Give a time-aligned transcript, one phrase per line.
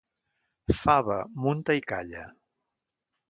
[0.77, 2.25] Fava, munta i calla.